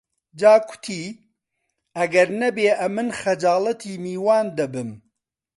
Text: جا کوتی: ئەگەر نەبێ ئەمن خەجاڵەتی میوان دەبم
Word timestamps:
جا 0.39 0.53
کوتی: 0.67 1.01
ئەگەر 1.97 2.27
نەبێ 2.41 2.69
ئەمن 2.81 3.09
خەجاڵەتی 3.19 3.93
میوان 4.05 4.45
دەبم 4.57 4.89